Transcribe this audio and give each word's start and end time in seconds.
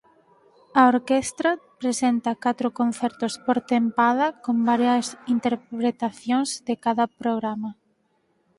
A 0.79 0.81
orquestra 0.93 1.51
presenta 1.81 2.39
catro 2.45 2.67
concertos 2.79 3.33
por 3.45 3.57
tempada 3.73 4.27
con 4.45 4.55
varias 4.69 5.07
interpretacións 5.35 6.49
de 6.67 6.75
cada 6.85 7.05
programa. 7.19 7.71